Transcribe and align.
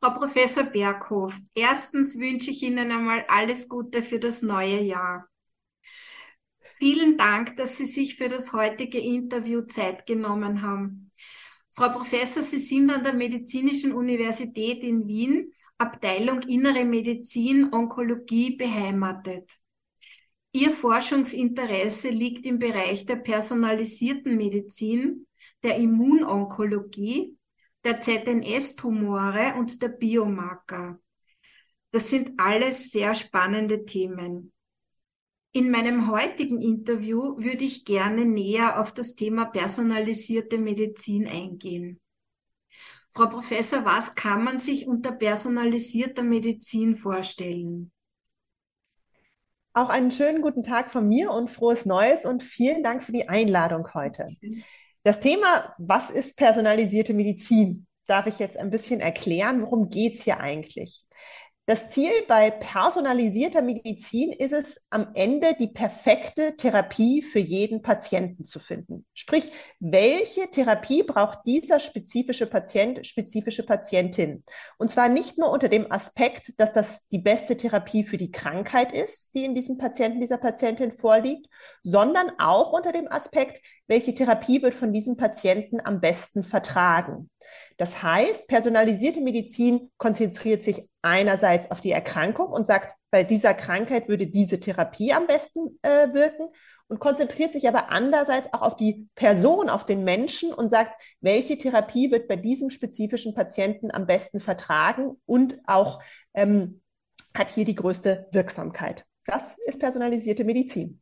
Frau 0.00 0.10
Professor 0.10 0.62
Berghoff, 0.62 1.36
erstens 1.54 2.16
wünsche 2.16 2.52
ich 2.52 2.62
Ihnen 2.62 2.92
einmal 2.92 3.24
alles 3.26 3.68
Gute 3.68 4.04
für 4.04 4.20
das 4.20 4.42
neue 4.42 4.80
Jahr. 4.80 5.28
Vielen 6.78 7.16
Dank, 7.16 7.56
dass 7.56 7.76
Sie 7.76 7.86
sich 7.86 8.14
für 8.14 8.28
das 8.28 8.52
heutige 8.52 9.00
Interview 9.00 9.62
Zeit 9.62 10.06
genommen 10.06 10.62
haben. 10.62 11.10
Frau 11.70 11.88
Professor, 11.88 12.44
Sie 12.44 12.60
sind 12.60 12.90
an 12.90 13.02
der 13.02 13.12
Medizinischen 13.12 13.92
Universität 13.92 14.84
in 14.84 15.08
Wien, 15.08 15.52
Abteilung 15.78 16.42
Innere 16.42 16.84
Medizin, 16.84 17.72
Onkologie 17.72 18.56
beheimatet. 18.56 19.58
Ihr 20.52 20.70
Forschungsinteresse 20.70 22.10
liegt 22.10 22.46
im 22.46 22.60
Bereich 22.60 23.04
der 23.04 23.16
personalisierten 23.16 24.36
Medizin, 24.36 25.26
der 25.64 25.76
Immunonkologie, 25.76 27.37
der 27.88 28.00
ZNS-Tumore 28.00 29.54
und 29.58 29.80
der 29.80 29.88
Biomarker. 29.88 31.00
Das 31.90 32.10
sind 32.10 32.38
alles 32.38 32.90
sehr 32.90 33.14
spannende 33.14 33.86
Themen. 33.86 34.52
In 35.52 35.70
meinem 35.70 36.10
heutigen 36.10 36.60
Interview 36.60 37.38
würde 37.38 37.64
ich 37.64 37.86
gerne 37.86 38.26
näher 38.26 38.78
auf 38.78 38.92
das 38.92 39.14
Thema 39.14 39.46
personalisierte 39.46 40.58
Medizin 40.58 41.26
eingehen. 41.26 41.98
Frau 43.08 43.24
Professor, 43.26 43.86
was 43.86 44.14
kann 44.14 44.44
man 44.44 44.58
sich 44.58 44.86
unter 44.86 45.12
personalisierter 45.12 46.22
Medizin 46.22 46.92
vorstellen? 46.92 47.90
Auch 49.72 49.88
einen 49.88 50.10
schönen 50.10 50.42
guten 50.42 50.62
Tag 50.62 50.90
von 50.90 51.08
mir 51.08 51.30
und 51.30 51.50
frohes 51.50 51.86
Neues 51.86 52.26
und 52.26 52.42
vielen 52.42 52.82
Dank 52.82 53.02
für 53.02 53.12
die 53.12 53.30
Einladung 53.30 53.94
heute. 53.94 54.26
Das 55.08 55.20
Thema, 55.20 55.74
was 55.78 56.10
ist 56.10 56.36
personalisierte 56.36 57.14
Medizin? 57.14 57.86
Darf 58.08 58.26
ich 58.26 58.38
jetzt 58.38 58.58
ein 58.58 58.68
bisschen 58.68 59.00
erklären, 59.00 59.62
worum 59.62 59.88
geht 59.88 60.16
es 60.16 60.24
hier 60.24 60.38
eigentlich? 60.38 61.02
Das 61.68 61.90
Ziel 61.90 62.12
bei 62.26 62.50
personalisierter 62.50 63.60
Medizin 63.60 64.32
ist 64.32 64.54
es, 64.54 64.80
am 64.88 65.10
Ende 65.12 65.54
die 65.60 65.66
perfekte 65.66 66.56
Therapie 66.56 67.20
für 67.20 67.40
jeden 67.40 67.82
Patienten 67.82 68.46
zu 68.46 68.58
finden. 68.58 69.04
Sprich, 69.12 69.52
welche 69.78 70.50
Therapie 70.50 71.02
braucht 71.02 71.40
dieser 71.44 71.78
spezifische 71.78 72.46
Patient, 72.46 73.06
spezifische 73.06 73.66
Patientin? 73.66 74.44
Und 74.78 74.90
zwar 74.90 75.10
nicht 75.10 75.36
nur 75.36 75.50
unter 75.50 75.68
dem 75.68 75.92
Aspekt, 75.92 76.54
dass 76.56 76.72
das 76.72 77.06
die 77.08 77.18
beste 77.18 77.54
Therapie 77.54 78.04
für 78.04 78.16
die 78.16 78.32
Krankheit 78.32 78.90
ist, 78.90 79.34
die 79.34 79.44
in 79.44 79.54
diesem 79.54 79.76
Patienten, 79.76 80.22
dieser 80.22 80.38
Patientin 80.38 80.92
vorliegt, 80.92 81.48
sondern 81.82 82.32
auch 82.38 82.72
unter 82.72 82.92
dem 82.92 83.12
Aspekt, 83.12 83.60
welche 83.86 84.14
Therapie 84.14 84.62
wird 84.62 84.74
von 84.74 84.94
diesem 84.94 85.18
Patienten 85.18 85.82
am 85.84 86.00
besten 86.00 86.44
vertragen. 86.44 87.28
Das 87.76 88.02
heißt, 88.02 88.48
personalisierte 88.48 89.20
Medizin 89.20 89.90
konzentriert 89.98 90.64
sich 90.64 90.88
einerseits 91.08 91.70
auf 91.70 91.80
die 91.80 91.90
Erkrankung 91.90 92.48
und 92.48 92.66
sagt, 92.66 92.94
bei 93.10 93.24
dieser 93.24 93.54
Krankheit 93.54 94.08
würde 94.08 94.26
diese 94.26 94.60
Therapie 94.60 95.12
am 95.12 95.26
besten 95.26 95.78
äh, 95.82 96.12
wirken 96.12 96.48
und 96.88 97.00
konzentriert 97.00 97.52
sich 97.52 97.66
aber 97.68 97.90
andererseits 97.90 98.52
auch 98.52 98.62
auf 98.62 98.76
die 98.76 99.08
Person, 99.14 99.68
auf 99.68 99.84
den 99.84 100.04
Menschen 100.04 100.52
und 100.52 100.70
sagt, 100.70 101.00
welche 101.20 101.58
Therapie 101.58 102.10
wird 102.10 102.28
bei 102.28 102.36
diesem 102.36 102.70
spezifischen 102.70 103.34
Patienten 103.34 103.90
am 103.90 104.06
besten 104.06 104.40
vertragen 104.40 105.16
und 105.26 105.58
auch 105.66 106.00
ähm, 106.34 106.80
hat 107.34 107.50
hier 107.50 107.64
die 107.64 107.74
größte 107.74 108.28
Wirksamkeit. 108.32 109.04
Das 109.24 109.56
ist 109.66 109.80
personalisierte 109.80 110.44
Medizin. 110.44 111.00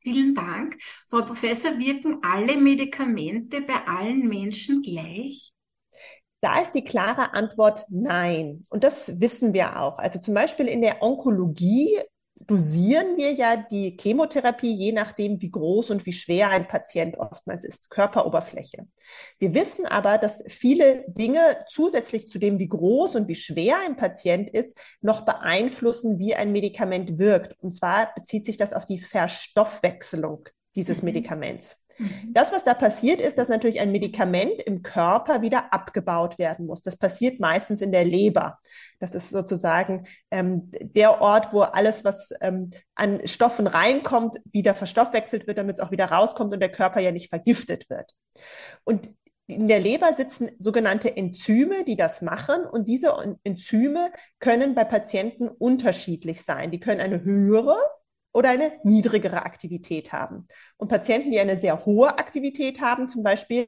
Vielen 0.00 0.34
Dank. 0.34 0.76
Frau 1.08 1.22
Professor, 1.22 1.78
wirken 1.78 2.18
alle 2.22 2.56
Medikamente 2.56 3.60
bei 3.60 3.86
allen 3.86 4.28
Menschen 4.28 4.82
gleich? 4.82 5.52
Da 6.42 6.60
ist 6.60 6.72
die 6.72 6.82
klare 6.82 7.34
Antwort 7.34 7.86
nein. 7.88 8.62
Und 8.68 8.82
das 8.82 9.20
wissen 9.20 9.54
wir 9.54 9.80
auch. 9.80 9.98
Also 9.98 10.18
zum 10.18 10.34
Beispiel 10.34 10.66
in 10.66 10.82
der 10.82 11.00
Onkologie 11.00 11.98
dosieren 12.34 13.16
wir 13.16 13.32
ja 13.32 13.56
die 13.56 13.96
Chemotherapie 14.00 14.72
je 14.72 14.90
nachdem, 14.90 15.40
wie 15.40 15.50
groß 15.52 15.90
und 15.90 16.04
wie 16.06 16.12
schwer 16.12 16.50
ein 16.50 16.66
Patient 16.66 17.16
oftmals 17.16 17.64
ist, 17.64 17.90
Körperoberfläche. 17.90 18.88
Wir 19.38 19.54
wissen 19.54 19.86
aber, 19.86 20.18
dass 20.18 20.42
viele 20.48 21.04
Dinge 21.06 21.64
zusätzlich 21.68 22.28
zu 22.28 22.40
dem, 22.40 22.58
wie 22.58 22.68
groß 22.68 23.14
und 23.14 23.28
wie 23.28 23.36
schwer 23.36 23.78
ein 23.78 23.96
Patient 23.96 24.50
ist, 24.50 24.76
noch 25.00 25.24
beeinflussen, 25.24 26.18
wie 26.18 26.34
ein 26.34 26.50
Medikament 26.50 27.18
wirkt. 27.18 27.56
Und 27.62 27.72
zwar 27.72 28.12
bezieht 28.14 28.46
sich 28.46 28.56
das 28.56 28.72
auf 28.72 28.84
die 28.84 28.98
Verstoffwechselung 28.98 30.48
dieses 30.74 31.02
mhm. 31.02 31.06
Medikaments. 31.06 31.81
Mhm. 32.02 32.32
Das, 32.32 32.52
was 32.52 32.64
da 32.64 32.74
passiert, 32.74 33.20
ist, 33.20 33.38
dass 33.38 33.48
natürlich 33.48 33.80
ein 33.80 33.92
Medikament 33.92 34.60
im 34.60 34.82
Körper 34.82 35.42
wieder 35.42 35.72
abgebaut 35.72 36.38
werden 36.38 36.66
muss. 36.66 36.82
Das 36.82 36.96
passiert 36.96 37.40
meistens 37.40 37.80
in 37.80 37.92
der 37.92 38.04
Leber. 38.04 38.58
Das 38.98 39.14
ist 39.14 39.30
sozusagen 39.30 40.06
ähm, 40.30 40.70
der 40.80 41.20
Ort, 41.20 41.52
wo 41.52 41.62
alles, 41.62 42.04
was 42.04 42.32
ähm, 42.40 42.70
an 42.94 43.26
Stoffen 43.26 43.66
reinkommt, 43.66 44.40
wieder 44.50 44.74
verstoffwechselt 44.74 45.46
wird, 45.46 45.58
damit 45.58 45.76
es 45.76 45.80
auch 45.80 45.90
wieder 45.90 46.06
rauskommt 46.06 46.52
und 46.52 46.60
der 46.60 46.70
Körper 46.70 47.00
ja 47.00 47.12
nicht 47.12 47.28
vergiftet 47.28 47.88
wird. 47.88 48.12
Und 48.84 49.10
in 49.46 49.68
der 49.68 49.80
Leber 49.80 50.14
sitzen 50.16 50.50
sogenannte 50.58 51.16
Enzyme, 51.16 51.84
die 51.84 51.96
das 51.96 52.22
machen. 52.22 52.64
Und 52.64 52.88
diese 52.88 53.14
Enzyme 53.44 54.12
können 54.38 54.74
bei 54.74 54.84
Patienten 54.84 55.48
unterschiedlich 55.48 56.42
sein. 56.42 56.70
Die 56.70 56.80
können 56.80 57.00
eine 57.00 57.22
höhere 57.22 57.76
oder 58.32 58.50
eine 58.50 58.72
niedrigere 58.84 59.44
Aktivität 59.44 60.12
haben. 60.12 60.46
Und 60.76 60.88
Patienten, 60.88 61.30
die 61.30 61.40
eine 61.40 61.58
sehr 61.58 61.84
hohe 61.84 62.18
Aktivität 62.18 62.80
haben, 62.80 63.08
zum 63.08 63.22
Beispiel 63.22 63.66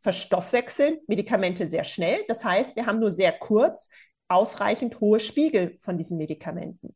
verstoffwechseln 0.00 0.98
Medikamente 1.06 1.68
sehr 1.68 1.84
schnell. 1.84 2.24
Das 2.28 2.44
heißt, 2.44 2.76
wir 2.76 2.86
haben 2.86 3.00
nur 3.00 3.12
sehr 3.12 3.32
kurz 3.32 3.88
ausreichend 4.28 5.00
hohe 5.00 5.20
Spiegel 5.20 5.76
von 5.80 5.98
diesen 5.98 6.18
Medikamenten. 6.18 6.94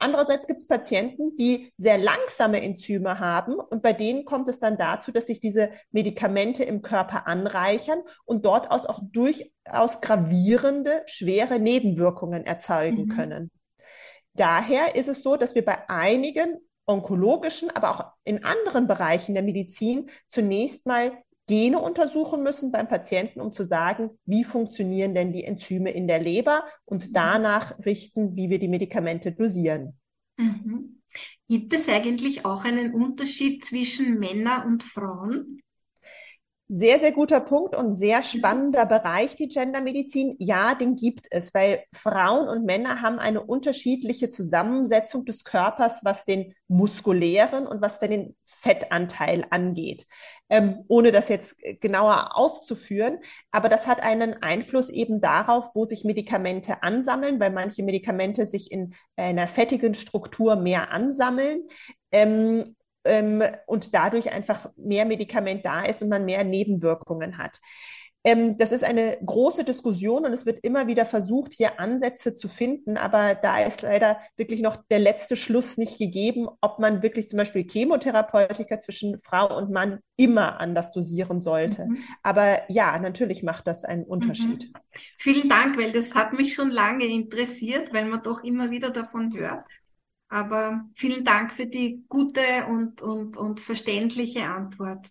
Andererseits 0.00 0.46
gibt 0.46 0.60
es 0.60 0.66
Patienten, 0.68 1.36
die 1.36 1.72
sehr 1.76 1.98
langsame 1.98 2.62
Enzyme 2.62 3.18
haben 3.18 3.54
und 3.54 3.82
bei 3.82 3.92
denen 3.92 4.24
kommt 4.24 4.48
es 4.48 4.60
dann 4.60 4.78
dazu, 4.78 5.10
dass 5.10 5.26
sich 5.26 5.40
diese 5.40 5.70
Medikamente 5.90 6.62
im 6.62 6.82
Körper 6.82 7.26
anreichern 7.26 8.02
und 8.24 8.44
dort 8.44 8.70
aus 8.70 8.86
auch 8.86 9.00
durchaus 9.02 10.00
gravierende, 10.00 11.02
schwere 11.06 11.58
Nebenwirkungen 11.58 12.46
erzeugen 12.46 13.06
mhm. 13.06 13.08
können. 13.08 13.50
Daher 14.38 14.94
ist 14.94 15.08
es 15.08 15.22
so, 15.22 15.36
dass 15.36 15.54
wir 15.54 15.64
bei 15.64 15.88
einigen 15.88 16.58
onkologischen, 16.86 17.70
aber 17.70 17.90
auch 17.90 18.12
in 18.24 18.44
anderen 18.44 18.86
Bereichen 18.86 19.34
der 19.34 19.42
Medizin 19.42 20.08
zunächst 20.26 20.86
mal 20.86 21.12
Gene 21.48 21.80
untersuchen 21.80 22.42
müssen 22.42 22.70
beim 22.70 22.88
Patienten, 22.88 23.40
um 23.40 23.52
zu 23.52 23.64
sagen, 23.64 24.10
wie 24.26 24.44
funktionieren 24.44 25.14
denn 25.14 25.32
die 25.32 25.44
Enzyme 25.44 25.90
in 25.90 26.06
der 26.06 26.20
Leber 26.20 26.64
und 26.84 27.08
mhm. 27.08 27.12
danach 27.14 27.78
richten, 27.84 28.36
wie 28.36 28.50
wir 28.50 28.58
die 28.58 28.68
Medikamente 28.68 29.32
dosieren. 29.32 29.98
Mhm. 30.36 31.02
Gibt 31.48 31.72
es 31.72 31.88
eigentlich 31.88 32.44
auch 32.44 32.64
einen 32.64 32.94
Unterschied 32.94 33.64
zwischen 33.64 34.18
Männern 34.18 34.66
und 34.66 34.82
Frauen? 34.84 35.60
Sehr, 36.70 37.00
sehr 37.00 37.12
guter 37.12 37.40
Punkt 37.40 37.74
und 37.74 37.94
sehr 37.94 38.22
spannender 38.22 38.84
Bereich, 38.84 39.34
die 39.36 39.48
Gendermedizin. 39.48 40.36
Ja, 40.38 40.74
den 40.74 40.96
gibt 40.96 41.26
es, 41.30 41.54
weil 41.54 41.82
Frauen 41.94 42.46
und 42.46 42.66
Männer 42.66 43.00
haben 43.00 43.18
eine 43.18 43.42
unterschiedliche 43.42 44.28
Zusammensetzung 44.28 45.24
des 45.24 45.44
Körpers, 45.44 46.00
was 46.04 46.26
den 46.26 46.54
muskulären 46.66 47.66
und 47.66 47.80
was 47.80 48.00
den 48.00 48.36
Fettanteil 48.44 49.46
angeht. 49.48 50.06
Ähm, 50.50 50.84
ohne 50.88 51.10
das 51.10 51.30
jetzt 51.30 51.56
genauer 51.80 52.36
auszuführen. 52.36 53.20
Aber 53.50 53.70
das 53.70 53.86
hat 53.86 54.02
einen 54.02 54.34
Einfluss 54.42 54.90
eben 54.90 55.22
darauf, 55.22 55.74
wo 55.74 55.86
sich 55.86 56.04
Medikamente 56.04 56.82
ansammeln, 56.82 57.40
weil 57.40 57.50
manche 57.50 57.82
Medikamente 57.82 58.46
sich 58.46 58.70
in 58.70 58.94
einer 59.16 59.48
fettigen 59.48 59.94
Struktur 59.94 60.56
mehr 60.56 60.92
ansammeln. 60.92 61.62
Ähm, 62.12 62.74
ähm, 63.08 63.42
und 63.66 63.94
dadurch 63.94 64.32
einfach 64.32 64.70
mehr 64.76 65.04
Medikament 65.04 65.64
da 65.64 65.82
ist 65.84 66.02
und 66.02 66.08
man 66.08 66.24
mehr 66.24 66.44
Nebenwirkungen 66.44 67.38
hat. 67.38 67.58
Ähm, 68.24 68.56
das 68.56 68.72
ist 68.72 68.82
eine 68.82 69.16
große 69.24 69.64
Diskussion 69.64 70.26
und 70.26 70.32
es 70.32 70.44
wird 70.44 70.64
immer 70.64 70.86
wieder 70.86 71.06
versucht, 71.06 71.54
hier 71.54 71.78
Ansätze 71.78 72.34
zu 72.34 72.48
finden, 72.48 72.96
aber 72.96 73.34
da 73.36 73.64
ist 73.64 73.82
leider 73.82 74.18
wirklich 74.36 74.60
noch 74.60 74.76
der 74.90 74.98
letzte 74.98 75.36
Schluss 75.36 75.76
nicht 75.76 75.98
gegeben, 75.98 76.48
ob 76.60 76.80
man 76.80 77.02
wirklich 77.02 77.28
zum 77.28 77.36
Beispiel 77.36 77.64
Chemotherapeutika 77.64 78.80
zwischen 78.80 79.18
Frau 79.20 79.56
und 79.56 79.70
Mann 79.70 80.00
immer 80.16 80.60
anders 80.60 80.90
dosieren 80.90 81.40
sollte. 81.40 81.86
Mhm. 81.86 81.98
Aber 82.22 82.70
ja, 82.70 82.98
natürlich 82.98 83.44
macht 83.44 83.68
das 83.68 83.84
einen 83.84 84.04
Unterschied. 84.04 84.64
Mhm. 84.64 85.00
Vielen 85.16 85.48
Dank, 85.48 85.78
weil 85.78 85.92
das 85.92 86.14
hat 86.14 86.32
mich 86.32 86.54
schon 86.54 86.70
lange 86.70 87.06
interessiert, 87.06 87.94
weil 87.94 88.06
man 88.06 88.22
doch 88.22 88.42
immer 88.42 88.70
wieder 88.70 88.90
davon 88.90 89.32
hört. 89.32 89.64
Aber 90.28 90.84
vielen 90.94 91.24
Dank 91.24 91.54
für 91.54 91.66
die 91.66 92.04
gute 92.08 92.66
und, 92.68 93.00
und, 93.02 93.36
und 93.36 93.60
verständliche 93.60 94.44
Antwort. 94.44 95.08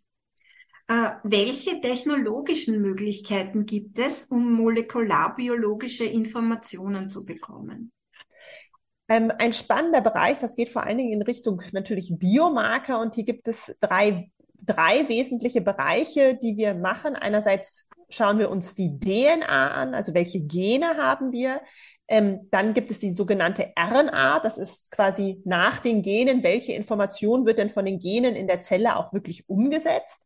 Äh, 0.87 1.11
welche 1.23 1.81
technologischen 1.81 2.81
Möglichkeiten 2.81 3.65
gibt 3.65 3.99
es, 3.99 4.25
um 4.25 4.53
molekularbiologische 4.53 6.05
Informationen 6.05 7.09
zu 7.09 7.25
bekommen? 7.25 7.91
Ähm, 9.09 9.31
ein 9.37 9.53
spannender 9.53 10.01
Bereich, 10.01 10.37
das 10.39 10.55
geht 10.55 10.69
vor 10.69 10.83
allen 10.83 10.97
Dingen 10.97 11.13
in 11.13 11.21
Richtung 11.21 11.61
natürlich 11.71 12.13
Biomarker 12.17 12.99
und 12.99 13.15
hier 13.15 13.23
gibt 13.23 13.47
es 13.47 13.75
drei, 13.79 14.31
drei 14.61 15.07
wesentliche 15.09 15.61
Bereiche, 15.61 16.37
die 16.41 16.57
wir 16.57 16.73
machen. 16.73 17.15
Einerseits 17.15 17.85
schauen 18.09 18.39
wir 18.39 18.49
uns 18.49 18.75
die 18.75 18.99
DNA 18.99 19.71
an, 19.71 19.93
also 19.93 20.13
welche 20.13 20.41
Gene 20.41 20.97
haben 20.97 21.31
wir. 21.31 21.61
Ähm, 22.07 22.48
dann 22.51 22.74
gibt 22.74 22.89
es 22.92 23.00
die 23.00 23.12
sogenannte 23.12 23.74
RNA, 23.77 24.39
das 24.39 24.57
ist 24.57 24.92
quasi 24.92 25.42
nach 25.44 25.80
den 25.80 26.01
Genen, 26.01 26.42
welche 26.42 26.71
Information 26.74 27.45
wird 27.45 27.59
denn 27.59 27.69
von 27.69 27.86
den 27.86 28.00
Genen 28.00 28.36
in 28.36 28.48
der 28.48 28.62
Zelle 28.62 28.95
auch 28.95 29.12
wirklich 29.12 29.50
umgesetzt. 29.50 30.21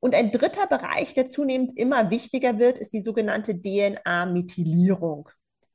Und 0.00 0.14
ein 0.14 0.32
dritter 0.32 0.66
Bereich, 0.66 1.14
der 1.14 1.26
zunehmend 1.26 1.78
immer 1.78 2.10
wichtiger 2.10 2.58
wird, 2.58 2.78
ist 2.78 2.92
die 2.92 3.00
sogenannte 3.00 3.54
DNA-Methylierung. 3.54 5.28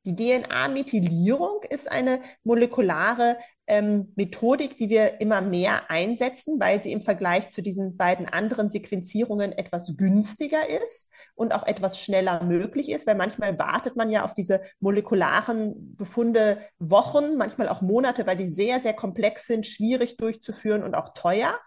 Die 0.06 0.16
DNA-Methylierung 0.16 1.63
ist 1.69 1.92
eine 1.92 2.19
molekulare 2.44 3.38
ähm, 3.66 4.12
Methodik, 4.16 4.78
die 4.78 4.90
wir 4.90 5.19
immer 5.19 5.42
mehr 5.42 5.90
einsetzen, 5.90 6.60
weil 6.60 6.84
sie 6.84 6.92
im 6.92 7.02
Vergleich 7.02 7.50
zu 7.50 7.63
diesen 7.63 7.98
beiden 7.98 8.28
anderen 8.28 8.69
Sequenzierungen 8.69 9.52
etwas 9.52 9.94
günstiger 9.98 10.62
ist 10.69 11.10
und 11.35 11.53
auch 11.53 11.67
etwas 11.67 11.99
schneller 11.99 12.43
möglich 12.43 12.89
ist, 12.89 13.05
weil 13.05 13.15
manchmal 13.15 13.59
wartet 13.59 13.95
man 13.95 14.09
ja 14.09 14.23
auf 14.23 14.33
diese 14.33 14.61
molekularen 14.79 15.95
Befunde 15.95 16.59
Wochen, 16.79 17.35
manchmal 17.37 17.69
auch 17.69 17.81
Monate, 17.81 18.25
weil 18.25 18.37
die 18.37 18.49
sehr, 18.49 18.79
sehr 18.79 18.93
komplex 18.93 19.45
sind, 19.45 19.65
schwierig 19.65 20.17
durchzuführen 20.17 20.83
und 20.83 20.95
auch 20.95 21.09
teuer. 21.13 21.59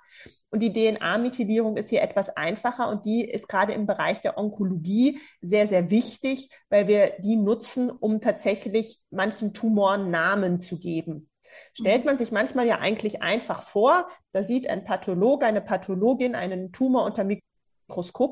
Und 0.51 0.61
die 0.61 0.73
DNA-Methylierung 0.73 1.77
ist 1.77 1.91
hier 1.91 2.03
etwas 2.03 2.31
einfacher 2.31 2.89
und 2.89 3.05
die 3.05 3.25
ist 3.25 3.49
gerade 3.49 3.73
im 3.73 3.87
Bereich 3.87 4.21
der 4.21 4.39
Onkologie 4.39 5.21
sehr, 5.41 5.69
sehr 5.69 5.91
wichtig, 5.91 6.49
weil 6.71 6.89
wir 6.89 7.13
die 7.19 7.37
nutzen, 7.37 7.91
um 7.91 8.21
tatsächlich 8.21 9.01
manchen 9.11 9.53
Tumoren 9.53 10.11
Namen 10.11 10.61
zu 10.61 10.79
geben. 10.79 11.29
Stellt 11.75 12.05
man 12.05 12.17
sich 12.17 12.33
manchmal 12.33 12.67
ja 12.67 12.79
eigentlich 12.79 13.23
einfach 13.23 13.63
vor, 13.63 14.09
da 14.33 14.43
sieht 14.43 14.69
ein 14.69 14.85
Pathologe, 14.85 15.47
eine 15.47 15.61
Pathologin 15.61 16.35
einen 16.35 16.73
Tumor 16.73 17.05
unter 17.05 17.25
Mikroskop, 17.25 17.48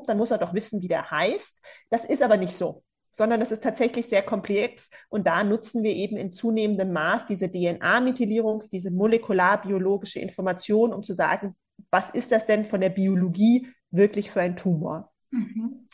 dann 0.07 0.17
muss 0.17 0.31
er 0.31 0.37
doch 0.37 0.53
wissen, 0.53 0.81
wie 0.81 0.87
der 0.87 1.11
heißt. 1.11 1.61
Das 1.89 2.05
ist 2.05 2.21
aber 2.21 2.37
nicht 2.37 2.53
so 2.53 2.83
sondern 3.17 3.39
das 3.39 3.51
ist 3.51 3.63
tatsächlich 3.63 4.07
sehr 4.07 4.21
komplex. 4.21 4.91
Und 5.09 5.25
da 5.25 5.43
nutzen 5.43 5.81
wir 5.81 5.95
eben 5.95 6.17
in 6.17 6.31
zunehmendem 6.31 6.93
Maß 6.93 7.25
diese 7.25 7.51
DNA-Methylierung, 7.51 8.63
diese 8.71 8.91
molekularbiologische 8.91 10.19
Information, 10.19 10.93
um 10.93 11.01
zu 11.01 11.13
sagen, 11.13 11.55
was 11.89 12.11
ist 12.11 12.31
das 12.31 12.45
denn 12.45 12.63
von 12.63 12.79
der 12.79 12.89
Biologie 12.89 13.67
wirklich 13.89 14.29
für 14.29 14.41
ein 14.41 14.55
Tumor? 14.55 15.11
Mhm. 15.31 15.87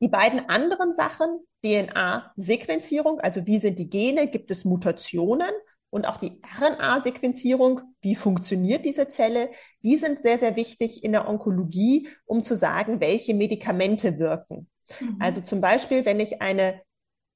Die 0.00 0.08
beiden 0.08 0.48
anderen 0.48 0.94
Sachen, 0.94 1.40
DNA-Sequenzierung, 1.64 3.18
also 3.18 3.44
wie 3.46 3.58
sind 3.58 3.80
die 3.80 3.90
Gene, 3.90 4.28
gibt 4.28 4.52
es 4.52 4.64
Mutationen 4.64 5.50
und 5.90 6.06
auch 6.06 6.16
die 6.16 6.40
RNA-Sequenzierung, 6.60 7.80
wie 8.00 8.14
funktioniert 8.14 8.84
diese 8.84 9.08
Zelle, 9.08 9.50
die 9.82 9.96
sind 9.96 10.22
sehr, 10.22 10.38
sehr 10.38 10.56
wichtig 10.56 11.04
in 11.04 11.12
der 11.12 11.28
Onkologie, 11.28 12.08
um 12.24 12.42
zu 12.42 12.56
sagen, 12.56 13.00
welche 13.00 13.34
Medikamente 13.34 14.18
wirken. 14.18 14.68
Mhm. 15.00 15.16
Also 15.20 15.40
zum 15.40 15.60
Beispiel, 15.60 16.04
wenn 16.04 16.20
ich 16.20 16.40
eine 16.40 16.80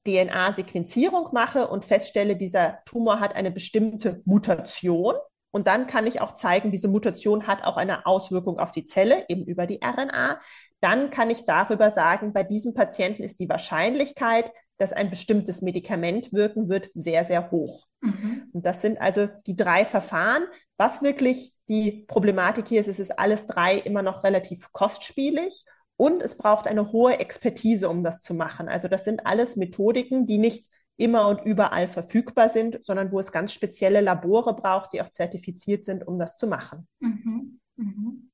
DNA-Sequenzierung 0.07 1.31
mache 1.33 1.67
und 1.67 1.85
feststelle, 1.85 2.37
dieser 2.37 2.79
Tumor 2.85 3.21
hat 3.21 3.35
eine 3.35 3.51
bestimmte 3.51 4.23
Mutation, 4.25 5.15
und 5.55 5.69
dann 5.69 5.87
kann 5.87 6.05
ich 6.09 6.21
auch 6.21 6.35
zeigen, 6.35 6.73
diese 6.73 6.89
Mutation 6.89 7.47
hat 7.47 7.63
auch 7.63 7.77
eine 7.77 8.07
Auswirkung 8.07 8.59
auf 8.59 8.73
die 8.73 8.87
Zelle, 8.87 9.25
eben 9.29 9.45
über 9.45 9.69
die 9.69 9.79
RNA. 9.81 10.41
Dann 10.81 11.11
kann 11.11 11.31
ich 11.31 11.45
darüber 11.45 11.93
sagen, 11.93 12.33
bei 12.33 12.43
diesem 12.43 12.75
Patienten 12.75 13.23
ist 13.23 13.39
die 13.39 13.49
Wahrscheinlichkeit, 13.49 14.51
dass 14.79 14.93
ein 14.93 15.11
bestimmtes 15.11 15.63
Medikament 15.63 16.33
wirken 16.33 16.69
wird, 16.69 16.91
sehr, 16.95 17.25
sehr 17.25 17.53
hoch. 17.53 17.87
Mhm. 18.01 18.49
Und 18.53 18.67
das 18.67 18.83
sind 18.83 19.01
also 19.01 19.29
die 19.47 19.55
drei 19.55 19.85
Verfahren. 19.85 20.43
Was 20.77 21.03
wirklich 21.03 21.53
die 21.69 22.05
Problematik 22.09 22.67
hier 22.67 22.81
ist, 22.81 22.89
ist, 22.89 22.99
es 22.99 23.11
ist 23.11 23.19
alles 23.21 23.47
drei 23.47 23.77
immer 23.77 24.03
noch 24.03 24.25
relativ 24.25 24.73
kostspielig 24.73 25.63
und 25.97 26.21
es 26.21 26.37
braucht 26.37 26.67
eine 26.67 26.91
hohe 26.91 27.21
Expertise, 27.21 27.89
um 27.89 28.03
das 28.03 28.21
zu 28.21 28.35
machen. 28.35 28.69
Also 28.69 28.89
das 28.89 29.05
sind 29.05 29.25
alles 29.25 29.55
Methodiken, 29.55 30.27
die 30.27 30.39
nicht 30.39 30.67
immer 30.97 31.29
und 31.29 31.45
überall 31.45 31.89
verfügbar 31.89 32.49
sind, 32.49 32.85
sondern 32.85 33.11
wo 33.11 33.21
es 33.21 33.33
ganz 33.33 33.53
spezielle 33.53 34.01
Labore 34.01 34.55
braucht, 34.55 34.93
die 34.93 35.03
auch 35.03 35.11
zertifiziert 35.11 35.85
sind, 35.85 36.07
um 36.07 36.19
das 36.19 36.37
zu 36.37 36.47
machen. 36.47 36.87
Mhm. 37.01 37.61
Mhm. 37.77 38.31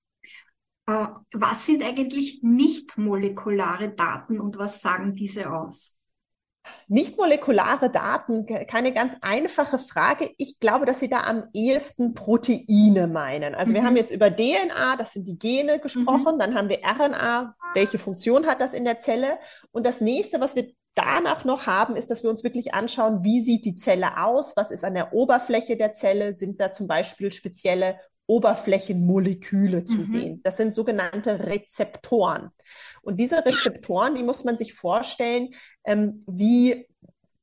Äh, 0.87 1.07
was 1.33 1.67
sind 1.67 1.83
eigentlich 1.83 2.43
nicht 2.43 2.99
molekulare 2.99 3.91
Daten 3.91 4.41
und 4.41 4.59
was 4.59 4.81
sagen 4.81 5.15
diese 5.15 5.53
aus? 5.53 6.00
Nicht 6.89 7.17
molekulare 7.17 7.91
Daten, 7.91 8.47
keine 8.67 8.93
ganz 8.93 9.17
einfache 9.21 9.79
Frage. 9.79 10.31
Ich 10.39 10.59
glaube, 10.61 10.87
dass 10.87 11.01
Sie 11.01 11.09
da 11.09 11.25
am 11.25 11.45
ehesten 11.53 12.15
Proteine 12.15 13.07
meinen. 13.07 13.55
Also 13.55 13.71
mhm. 13.71 13.77
wir 13.77 13.85
haben 13.85 13.97
jetzt 13.97 14.11
über 14.11 14.31
DNA, 14.31 14.97
das 14.99 15.13
sind 15.13 15.27
die 15.27 15.39
Gene 15.39 15.79
gesprochen, 15.79 16.35
mhm. 16.35 16.39
dann 16.39 16.55
haben 16.55 16.69
wir 16.69 16.81
RNA, 16.85 17.55
welche 17.75 17.99
Funktion 17.99 18.47
hat 18.47 18.61
das 18.61 18.75
in 18.75 18.85
der 18.85 18.99
Zelle? 18.99 19.39
Und 19.71 19.87
das 19.87 20.01
nächste, 20.01 20.41
was 20.41 20.57
wir 20.57 20.73
danach 20.95 21.45
noch 21.45 21.67
haben, 21.67 21.97
ist, 21.97 22.11
dass 22.11 22.23
wir 22.23 22.31
uns 22.31 22.45
wirklich 22.45 22.75
anschauen, 22.75 23.23
wie 23.23 23.41
sieht 23.41 23.65
die 23.65 23.77
Zelle 23.77 24.19
aus, 24.23 24.57
was 24.57 24.71
ist 24.71 24.85
an 24.85 24.95
der 24.95 25.13
Oberfläche 25.13 25.77
der 25.77 25.93
Zelle, 25.93 26.37
sind 26.37 26.61
da 26.61 26.73
zum 26.73 26.87
Beispiel 26.87 27.33
spezielle 27.33 27.99
Oberflächenmoleküle 28.31 29.85
zu 29.85 29.99
mhm. 29.99 30.05
sehen. 30.05 30.41
Das 30.45 30.57
sind 30.57 30.73
sogenannte 30.73 31.41
Rezeptoren. 31.41 32.51
Und 33.03 33.19
diese 33.19 33.45
Rezeptoren, 33.45 34.15
die 34.15 34.23
muss 34.23 34.45
man 34.45 34.57
sich 34.57 34.73
vorstellen, 34.73 35.49
ähm, 35.85 36.25
wie 36.29 36.87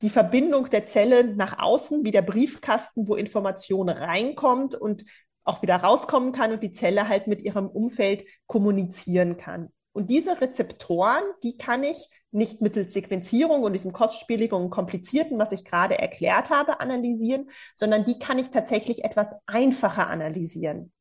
die 0.01 0.09
Verbindung 0.09 0.69
der 0.69 0.85
Zelle 0.85 1.35
nach 1.35 1.59
außen, 1.59 2.05
wie 2.05 2.11
der 2.11 2.21
Briefkasten, 2.21 3.07
wo 3.07 3.15
Information 3.15 3.89
reinkommt 3.89 4.75
und 4.75 5.03
auch 5.43 5.61
wieder 5.61 5.75
rauskommen 5.75 6.31
kann 6.31 6.53
und 6.53 6.63
die 6.63 6.71
Zelle 6.71 7.09
halt 7.09 7.27
mit 7.27 7.41
ihrem 7.41 7.67
Umfeld 7.67 8.23
kommunizieren 8.45 9.37
kann. 9.37 9.69
Und 9.97 10.11
diese 10.11 10.39
Rezeptoren, 10.39 11.23
die 11.41 11.57
kann 11.57 11.83
ich 11.83 12.07
nicht 12.29 12.61
mittels 12.61 12.93
Sequenzierung 12.93 13.63
und 13.63 13.73
diesem 13.73 13.93
kostspieligen 13.93 14.55
und 14.55 14.69
komplizierten, 14.69 15.39
was 15.39 15.51
ich 15.51 15.65
gerade 15.65 15.97
erklärt 15.97 16.51
habe, 16.51 16.81
analysieren, 16.81 17.49
sondern 17.75 18.05
die 18.05 18.19
kann 18.19 18.37
ich 18.37 18.51
tatsächlich 18.51 19.03
etwas 19.03 19.33
einfacher 19.47 20.05
analysieren. 20.05 20.91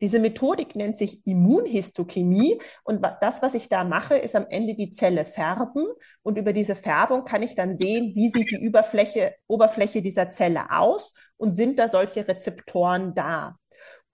Diese 0.00 0.20
Methodik 0.20 0.76
nennt 0.76 0.96
sich 0.96 1.26
Immunhistochemie 1.26 2.60
und 2.84 3.04
das, 3.20 3.42
was 3.42 3.54
ich 3.54 3.68
da 3.68 3.82
mache, 3.82 4.14
ist 4.14 4.36
am 4.36 4.46
Ende 4.48 4.76
die 4.76 4.92
Zelle 4.92 5.24
färben 5.24 5.88
und 6.22 6.38
über 6.38 6.52
diese 6.52 6.76
Färbung 6.76 7.24
kann 7.24 7.42
ich 7.42 7.56
dann 7.56 7.76
sehen, 7.76 8.12
wie 8.14 8.30
sieht 8.30 8.52
die 8.52 8.68
Oberfläche, 8.68 9.34
Oberfläche 9.48 10.00
dieser 10.00 10.30
Zelle 10.30 10.70
aus 10.70 11.12
und 11.36 11.56
sind 11.56 11.76
da 11.80 11.88
solche 11.88 12.28
Rezeptoren 12.28 13.16
da. 13.16 13.56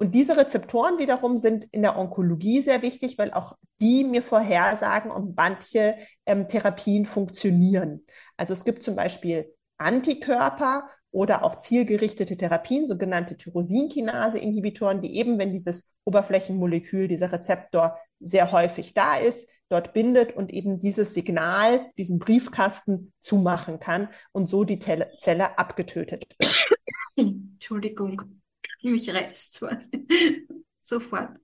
Und 0.00 0.14
diese 0.14 0.38
Rezeptoren 0.38 0.98
wiederum 0.98 1.36
sind 1.36 1.66
in 1.72 1.82
der 1.82 1.98
Onkologie 1.98 2.62
sehr 2.62 2.80
wichtig, 2.80 3.18
weil 3.18 3.34
auch 3.34 3.52
die 3.82 4.02
mir 4.02 4.22
vorhersagen, 4.22 5.10
ob 5.10 5.36
manche 5.36 5.94
ähm, 6.24 6.48
Therapien 6.48 7.04
funktionieren. 7.04 8.06
Also 8.38 8.54
es 8.54 8.64
gibt 8.64 8.82
zum 8.82 8.96
Beispiel 8.96 9.54
Antikörper 9.76 10.88
oder 11.10 11.44
auch 11.44 11.56
zielgerichtete 11.56 12.38
Therapien, 12.38 12.86
sogenannte 12.86 13.36
Tyrosinkinase-Inhibitoren, 13.36 15.02
die 15.02 15.16
eben, 15.16 15.38
wenn 15.38 15.52
dieses 15.52 15.90
Oberflächenmolekül, 16.06 17.06
dieser 17.06 17.30
Rezeptor 17.32 17.98
sehr 18.20 18.52
häufig 18.52 18.94
da 18.94 19.16
ist, 19.16 19.50
dort 19.68 19.92
bindet 19.92 20.34
und 20.34 20.50
eben 20.50 20.78
dieses 20.78 21.12
Signal, 21.12 21.90
diesen 21.98 22.18
Briefkasten 22.18 23.12
zumachen 23.20 23.80
kann 23.80 24.08
und 24.32 24.46
so 24.46 24.64
die 24.64 24.78
Zelle 24.78 25.58
abgetötet 25.58 26.24
wird. 26.38 26.68
Entschuldigung. 27.16 28.39
Mich 28.82 29.08
reizt 29.10 29.60
sofort. 30.82 31.38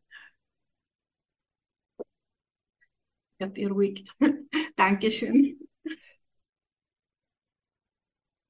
Ja, 3.38 3.46
beruhigt. 3.48 4.14
Dankeschön. 4.76 5.58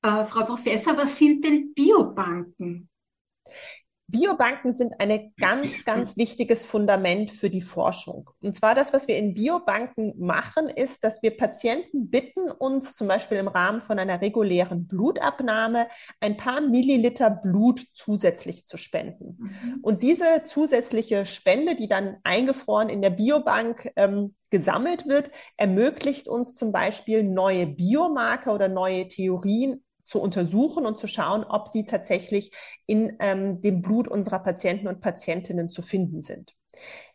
Äh, 0.03 0.25
Frau 0.25 0.45
Professor, 0.47 0.97
was 0.97 1.19
sind 1.19 1.45
denn 1.45 1.75
Biobanken? 1.75 2.89
Biobanken 4.09 4.73
sind 4.73 5.01
ein 5.01 5.33
ganz, 5.37 5.85
ganz 5.85 6.17
wichtiges 6.17 6.65
Fundament 6.65 7.33
für 7.33 7.51
die 7.51 7.63
Forschung. 7.63 8.31
Und 8.41 8.55
zwar 8.55 8.77
das, 8.77 8.93
was 8.93 9.09
wir 9.09 9.17
in 9.17 9.35
Biobanken 9.35 10.15
machen, 10.17 10.69
ist, 10.69 11.03
dass 11.03 11.23
wir 11.23 11.37
Patienten 11.37 12.09
bitten, 12.09 12.51
uns 12.51 12.95
zum 12.95 13.09
Beispiel 13.09 13.39
im 13.39 13.49
Rahmen 13.49 13.81
von 13.81 13.99
einer 13.99 14.21
regulären 14.21 14.87
Blutabnahme 14.87 15.89
ein 16.21 16.37
paar 16.37 16.61
Milliliter 16.61 17.31
Blut 17.31 17.85
zusätzlich 17.95 18.65
zu 18.67 18.77
spenden. 18.77 19.39
Mhm. 19.39 19.79
Und 19.83 20.03
diese 20.03 20.45
zusätzliche 20.45 21.27
Spende, 21.27 21.75
die 21.75 21.89
dann 21.89 22.19
eingefroren 22.23 22.89
in 22.89 23.03
der 23.03 23.11
Biobank 23.11 23.91
ähm, 23.97 24.37
gesammelt 24.51 25.09
wird, 25.09 25.33
ermöglicht 25.57 26.29
uns 26.29 26.55
zum 26.55 26.71
Beispiel 26.71 27.25
neue 27.25 27.67
Biomarker 27.67 28.55
oder 28.55 28.69
neue 28.69 29.09
Theorien 29.09 29.83
zu 30.07 30.21
untersuchen 30.21 30.87
und 30.87 30.99
zu 30.99 31.09
schauen, 31.09 31.45
ob 31.45 31.73
die 31.73 31.85
tatsächlich 31.85 32.53
in 32.87 33.17
ähm, 33.19 33.61
dem 33.61 33.83
Blut 33.83 34.09
unserer 34.09 34.39
Patienten 34.39 34.87
und 34.87 35.01
Patientinnen 35.01 35.69
zu 35.69 35.83
finden 35.83 36.23
sind. 36.23 36.55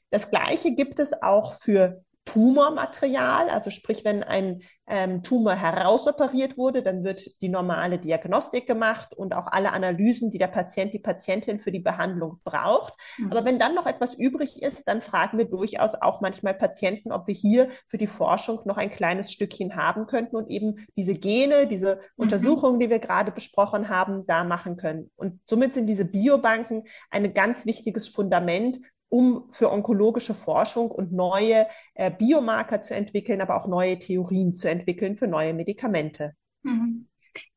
Das 0.10 0.30
Gleiche 0.30 0.76
gibt 0.76 1.00
es 1.00 1.24
auch 1.24 1.56
für 1.56 2.04
Tumormaterial, 2.32 3.50
also 3.50 3.70
sprich, 3.70 4.06
wenn 4.06 4.24
ein 4.24 4.62
ähm, 4.88 5.22
Tumor 5.22 5.56
herausoperiert 5.56 6.58
wurde, 6.58 6.82
dann 6.82 7.04
wird 7.04 7.42
die 7.42 7.50
normale 7.50 8.00
Diagnostik 8.00 8.68
gemacht 8.68 9.14
und 9.14 9.34
auch 9.34 9.48
alle 9.48 9.74
Analysen, 9.74 10.30
die 10.30 10.38
der 10.38 10.48
Patient, 10.48 10.94
die 10.94 11.00
Patientin 11.00 11.60
für 11.60 11.74
die 11.74 11.80
Behandlung 11.80 12.40
braucht. 12.46 12.94
Mhm. 13.18 13.32
Aber 13.32 13.44
wenn 13.44 13.60
dann 13.60 13.76
noch 13.76 13.86
etwas 13.86 14.14
übrig 14.14 14.62
ist, 14.62 14.88
dann 14.88 15.02
fragen 15.02 15.40
wir 15.40 15.46
durchaus 15.46 15.96
auch 15.96 16.22
manchmal 16.22 16.54
Patienten, 16.54 17.12
ob 17.12 17.28
wir 17.28 17.36
hier 17.36 17.70
für 17.86 17.98
die 17.98 18.08
Forschung 18.08 18.62
noch 18.64 18.78
ein 18.78 18.92
kleines 18.92 19.34
Stückchen 19.34 19.76
haben 19.76 20.06
könnten 20.08 20.38
und 20.38 20.50
eben 20.50 20.88
diese 20.96 21.16
Gene, 21.16 21.68
diese 21.68 21.96
mhm. 21.96 22.24
Untersuchungen, 22.24 22.80
die 22.80 22.90
wir 22.90 23.00
gerade 23.00 23.34
besprochen 23.34 23.90
haben, 23.90 24.26
da 24.26 24.46
machen 24.46 24.78
können. 24.78 25.12
Und 25.18 25.42
somit 25.46 25.74
sind 25.74 25.88
diese 25.88 26.06
Biobanken 26.06 26.84
ein 27.10 27.34
ganz 27.34 27.66
wichtiges 27.66 28.08
Fundament 28.08 28.80
um 29.12 29.50
für 29.52 29.70
onkologische 29.72 30.34
Forschung 30.34 30.90
und 30.90 31.12
neue 31.12 31.68
äh, 31.96 32.10
Biomarker 32.10 32.80
zu 32.80 32.96
entwickeln, 32.96 33.42
aber 33.42 33.58
auch 33.58 33.68
neue 33.68 34.00
Theorien 34.00 34.54
zu 34.54 34.70
entwickeln 34.70 35.18
für 35.18 35.28
neue 35.28 35.54
Medikamente. 35.54 36.34
Mhm. 36.64 37.08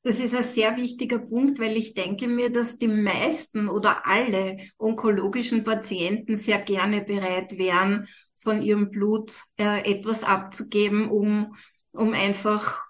Das 0.02 0.18
ist 0.18 0.34
ein 0.34 0.42
sehr 0.42 0.76
wichtiger 0.76 1.18
Punkt, 1.18 1.60
weil 1.60 1.76
ich 1.76 1.94
denke 1.94 2.26
mir, 2.28 2.50
dass 2.50 2.78
die 2.78 2.88
meisten 2.88 3.68
oder 3.68 4.06
alle 4.06 4.58
onkologischen 4.78 5.64
Patienten 5.64 6.36
sehr 6.36 6.58
gerne 6.58 7.00
bereit 7.02 7.56
wären, 7.56 8.06
von 8.34 8.60
ihrem 8.60 8.90
Blut 8.90 9.32
äh, 9.56 9.90
etwas 9.90 10.24
abzugeben, 10.24 11.08
um, 11.08 11.54
um 11.92 12.12
einfach 12.12 12.84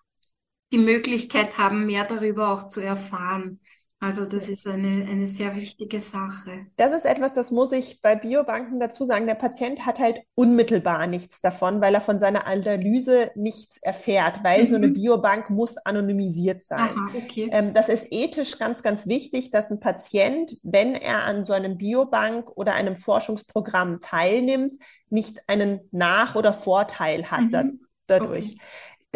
die 0.73 0.78
Möglichkeit 0.78 1.59
haben, 1.59 1.87
mehr 1.87 2.04
darüber 2.04 2.49
auch 2.49 2.68
zu 2.68 2.80
erfahren. 2.80 3.61
Also 4.01 4.27
das 4.27 4.51
ist 4.51 4.67
eine, 4.67 5.07
eine 5.09 5.27
sehr 5.27 5.57
wichtige 5.57 5.99
Sache. 5.99 6.67
Das 6.77 6.93
ist 6.93 7.07
etwas, 7.07 7.33
das 7.33 7.51
muss 7.51 7.73
ich 7.73 8.03
bei 8.03 8.15
Biobanken 8.15 8.79
dazu 8.79 9.07
sagen. 9.07 9.27
Der 9.27 9.35
Patient 9.35 9.87
hat 9.87 9.99
halt 9.99 10.21
unmittelbar 10.35 11.07
nichts 11.07 11.41
davon, 11.41 11.81
weil 11.81 11.95
er 11.95 12.03
von 12.03 12.21
seiner 12.21 12.47
Analyse 12.47 13.31
nichts 13.35 13.79
erfährt, 13.79 14.45
weil 14.45 14.65
mhm. 14.65 14.69
so 14.69 14.77
eine 14.77 14.89
mhm. 14.89 14.93
Biobank 14.93 15.49
muss 15.49 15.79
anonymisiert 15.79 16.63
sein. 16.63 16.91
Aha, 16.91 17.13
okay. 17.17 17.49
Ähm, 17.51 17.73
das 17.73 17.89
ist 17.89 18.09
ethisch 18.11 18.59
ganz, 18.59 18.83
ganz 18.83 19.07
wichtig, 19.07 19.51
dass 19.51 19.71
ein 19.71 19.81
Patient, 19.81 20.55
wenn 20.63 20.95
er 20.95 21.23
an 21.23 21.47
so 21.47 21.55
einem 21.55 21.79
Biobank 21.79 22.51
oder 22.57 22.75
einem 22.75 22.97
Forschungsprogramm 22.97 24.01
teilnimmt, 24.01 24.75
nicht 25.09 25.41
einen 25.47 25.81
Nach- 25.93 26.35
oder 26.35 26.53
Vorteil 26.53 27.31
hat 27.31 27.41
mhm. 27.41 27.51
da, 27.51 27.65
dadurch. 28.07 28.47
Okay. 28.47 28.59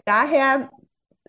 Daher 0.06 0.70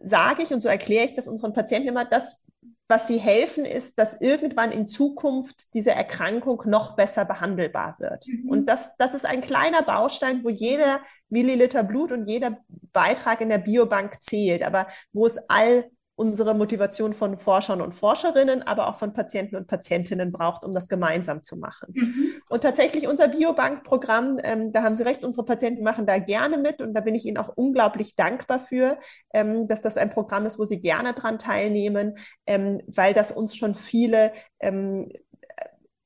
sage 0.01 0.44
ich 0.44 0.53
und 0.53 0.62
so 0.62 0.70
erkläre 0.70 1.06
ich 1.06 1.13
das 1.13 1.27
unseren 1.27 1.51
Patienten 1.51 1.89
immer, 1.89 2.06
dass 2.06 2.41
was 2.89 3.08
sie 3.08 3.19
helfen, 3.19 3.65
ist, 3.65 4.00
dass 4.00 4.19
irgendwann 4.19 4.72
in 4.72 4.88
Zukunft 4.88 5.74
diese 5.75 5.91
Erkrankung 5.91 6.63
noch 6.65 6.96
besser 6.96 7.24
behandelbar 7.24 7.96
wird. 8.00 8.25
Mhm. 8.27 8.50
Und 8.50 8.65
das, 8.65 8.98
das 8.98 9.13
ist 9.13 9.27
ein 9.27 9.41
kleiner 9.41 9.84
Baustein, 9.84 10.43
wo 10.43 10.50
jeder 10.50 11.01
Milliliter 11.29 11.84
Blut 11.84 12.12
und 12.12 12.25
jeder 12.25 12.58
Beitrag 12.91 13.41
in 13.41 13.50
der 13.50 13.60
Biobank 13.60 14.22
zählt, 14.24 14.63
aber 14.63 14.88
wo 15.13 15.27
es 15.27 15.38
all 15.50 15.91
unsere 16.19 16.53
Motivation 16.53 17.13
von 17.13 17.38
Forschern 17.38 17.79
und 17.79 17.95
Forscherinnen, 17.95 18.61
aber 18.61 18.89
auch 18.89 18.97
von 18.97 19.13
Patienten 19.13 19.55
und 19.55 19.67
Patientinnen 19.67 20.33
braucht, 20.33 20.65
um 20.65 20.73
das 20.73 20.89
gemeinsam 20.89 21.43
zu 21.43 21.55
machen. 21.55 21.93
Mhm. 21.93 22.31
Und 22.49 22.61
tatsächlich 22.61 23.07
unser 23.07 23.29
Biobank-Programm, 23.29 24.38
ähm, 24.43 24.73
da 24.73 24.83
haben 24.83 24.95
Sie 24.95 25.03
recht, 25.03 25.23
unsere 25.23 25.45
Patienten 25.45 25.81
machen 25.81 26.05
da 26.05 26.17
gerne 26.17 26.57
mit 26.57 26.81
und 26.81 26.93
da 26.93 26.99
bin 26.99 27.15
ich 27.15 27.25
Ihnen 27.25 27.38
auch 27.38 27.53
unglaublich 27.55 28.17
dankbar 28.17 28.59
für, 28.59 28.99
ähm, 29.33 29.69
dass 29.69 29.79
das 29.79 29.95
ein 29.95 30.09
Programm 30.09 30.45
ist, 30.45 30.59
wo 30.59 30.65
Sie 30.65 30.81
gerne 30.81 31.13
dran 31.13 31.39
teilnehmen, 31.39 32.17
ähm, 32.45 32.81
weil 32.88 33.13
das 33.13 33.31
uns 33.31 33.55
schon 33.55 33.73
viele 33.73 34.33
ähm, 34.59 35.09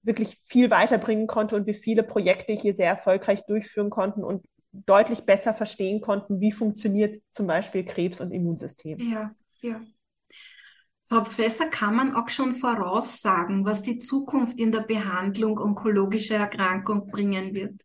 wirklich 0.03 0.38
viel 0.43 0.70
weiterbringen 0.70 1.25
konnte 1.25 1.55
und 1.55 1.65
wir 1.65 1.74
viele 1.74 2.03
Projekte 2.03 2.53
hier 2.53 2.75
sehr 2.75 2.89
erfolgreich 2.89 3.46
durchführen 3.48 3.89
konnten 3.89 4.24
und 4.24 4.46
deutlich 4.74 5.22
besser 5.22 5.55
verstehen 5.55 6.01
konnten, 6.01 6.39
wie 6.39 6.51
funktioniert 6.51 7.20
zum 7.32 7.48
Beispiel 7.48 7.84
Krebs 7.84 8.22
und 8.22 8.32
Immunsystem. 8.32 9.00
Ja, 9.00 9.34
ja. 9.62 9.79
Frau 11.13 11.22
Professor, 11.22 11.67
kann 11.67 11.96
man 11.96 12.15
auch 12.15 12.27
schon 12.29 12.55
voraussagen, 12.55 13.65
was 13.65 13.84
die 13.84 14.00
Zukunft 14.00 14.58
in 14.58 14.72
der 14.72 14.79
Behandlung 14.79 15.60
onkologischer 15.60 16.38
Erkrankung 16.38 17.05
bringen 17.12 17.53
wird? 17.53 17.84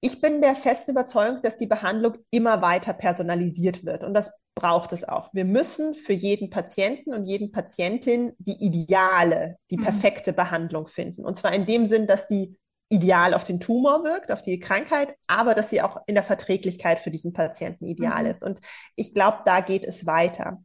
Ich 0.00 0.22
bin 0.22 0.40
der 0.40 0.54
festen 0.54 0.92
Überzeugung, 0.92 1.42
dass 1.42 1.58
die 1.58 1.66
Behandlung 1.66 2.16
immer 2.30 2.62
weiter 2.62 2.94
personalisiert 2.94 3.84
wird 3.84 4.04
und 4.04 4.14
das 4.14 4.32
braucht 4.54 4.94
es 4.94 5.06
auch. 5.06 5.28
Wir 5.34 5.44
müssen 5.44 5.92
für 5.92 6.14
jeden 6.14 6.48
Patienten 6.48 7.12
und 7.12 7.24
jeden 7.24 7.52
Patientin 7.52 8.32
die 8.38 8.64
ideale, 8.64 9.58
die 9.70 9.76
mhm. 9.76 9.82
perfekte 9.82 10.32
mhm. 10.32 10.36
Behandlung 10.36 10.86
finden. 10.86 11.26
Und 11.26 11.36
zwar 11.36 11.52
in 11.52 11.66
dem 11.66 11.84
Sinn, 11.84 12.06
dass 12.06 12.26
die 12.26 12.56
ideal 12.88 13.34
auf 13.34 13.44
den 13.44 13.60
Tumor 13.60 14.02
wirkt, 14.02 14.32
auf 14.32 14.40
die 14.40 14.60
Krankheit, 14.60 15.14
aber 15.26 15.54
dass 15.54 15.68
sie 15.68 15.82
auch 15.82 16.00
in 16.06 16.14
der 16.14 16.24
Verträglichkeit 16.24 17.00
für 17.00 17.10
diesen 17.10 17.34
Patienten 17.34 17.84
ideal 17.84 18.24
mhm. 18.24 18.30
ist. 18.30 18.42
Und 18.42 18.60
ich 18.94 19.12
glaube, 19.12 19.40
da 19.44 19.60
geht 19.60 19.84
es 19.84 20.06
weiter 20.06 20.62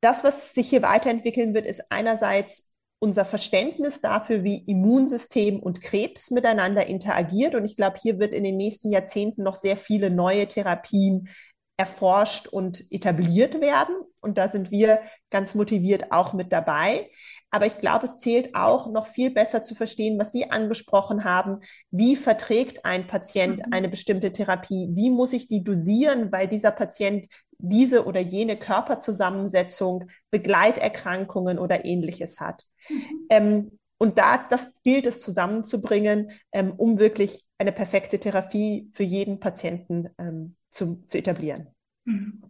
das, 0.00 0.24
was 0.24 0.54
sich 0.54 0.68
hier 0.68 0.82
weiterentwickeln 0.82 1.54
wird, 1.54 1.66
ist 1.66 1.82
einerseits 1.90 2.68
unser 2.98 3.24
Verständnis 3.24 4.00
dafür, 4.00 4.44
wie 4.44 4.58
Immunsystem 4.58 5.58
und 5.58 5.80
Krebs 5.80 6.30
miteinander 6.30 6.86
interagiert. 6.86 7.56
Und 7.56 7.64
ich 7.64 7.76
glaube, 7.76 7.96
hier 8.00 8.20
wird 8.20 8.32
in 8.32 8.44
den 8.44 8.56
nächsten 8.56 8.92
Jahrzehnten 8.92 9.42
noch 9.42 9.56
sehr 9.56 9.76
viele 9.76 10.08
neue 10.08 10.46
Therapien 10.46 11.28
erforscht 11.76 12.46
und 12.46 12.84
etabliert 12.92 13.60
werden. 13.60 13.96
Und 14.20 14.38
da 14.38 14.48
sind 14.48 14.70
wir 14.70 15.00
ganz 15.30 15.56
motiviert 15.56 16.12
auch 16.12 16.32
mit 16.32 16.52
dabei. 16.52 17.10
Aber 17.50 17.66
ich 17.66 17.78
glaube, 17.78 18.04
es 18.04 18.20
zählt 18.20 18.54
auch 18.54 18.86
noch 18.86 19.08
viel 19.08 19.30
besser 19.30 19.64
zu 19.64 19.74
verstehen, 19.74 20.16
was 20.18 20.30
Sie 20.30 20.50
angesprochen 20.50 21.24
haben. 21.24 21.58
Wie 21.90 22.14
verträgt 22.14 22.84
ein 22.84 23.08
Patient 23.08 23.66
mhm. 23.66 23.72
eine 23.72 23.88
bestimmte 23.88 24.30
Therapie? 24.30 24.90
Wie 24.92 25.10
muss 25.10 25.32
ich 25.32 25.48
die 25.48 25.64
dosieren, 25.64 26.30
weil 26.30 26.46
dieser 26.46 26.70
Patient 26.70 27.26
diese 27.62 28.04
oder 28.04 28.20
jene 28.20 28.56
Körperzusammensetzung, 28.56 30.08
Begleiterkrankungen 30.30 31.58
oder 31.58 31.84
ähnliches 31.84 32.40
hat. 32.40 32.66
Mhm. 32.88 33.02
Ähm, 33.30 33.78
und 33.98 34.18
da, 34.18 34.36
das 34.50 34.72
gilt 34.82 35.06
es 35.06 35.22
zusammenzubringen, 35.22 36.32
ähm, 36.50 36.72
um 36.72 36.98
wirklich 36.98 37.44
eine 37.58 37.70
perfekte 37.70 38.18
Therapie 38.18 38.90
für 38.92 39.04
jeden 39.04 39.38
Patienten 39.38 40.08
ähm, 40.18 40.56
zu, 40.70 41.04
zu 41.06 41.18
etablieren. 41.18 41.68
Mhm. 42.04 42.42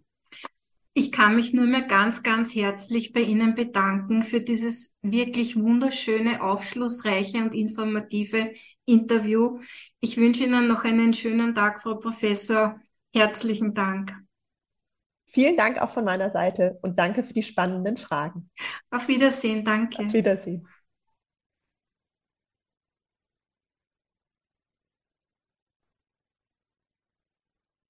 Ich 0.95 1.11
kann 1.11 1.37
mich 1.37 1.55
nur 1.55 1.67
mehr 1.67 1.83
ganz, 1.83 2.23
ganz 2.23 2.55
herzlich 2.55 3.13
bei 3.13 3.21
Ihnen 3.21 3.55
bedanken 3.55 4.25
für 4.25 4.41
dieses 4.41 4.95
wirklich 5.01 5.57
wunderschöne, 5.57 6.43
aufschlussreiche 6.43 7.39
und 7.39 7.55
informative 7.55 8.53
Interview. 8.85 9.61
Ich 10.01 10.19
wünsche 10.19 10.45
Ihnen 10.45 10.69
noch 10.69 10.85
einen 10.85 11.15
schönen 11.15 11.55
Tag, 11.55 11.83
Frau 11.83 11.95
Professor. 11.95 12.79
Herzlichen 13.15 13.73
Dank. 13.73 14.22
Vielen 15.33 15.57
Dank 15.57 15.81
auch 15.81 15.91
von 15.91 16.05
meiner 16.05 16.31
Seite 16.31 16.79
und 16.83 16.99
danke 16.99 17.23
für 17.23 17.33
die 17.33 17.43
spannenden 17.43 17.97
Fragen. 17.97 18.51
Auf 18.91 19.09
Wiedersehen, 19.09 19.65
danke. 19.65 20.03
Auf 20.03 20.13
Wiedersehen. 20.13 20.69